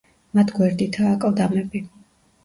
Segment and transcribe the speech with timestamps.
[0.37, 1.83] მათ გვერდითაა აკლდამები.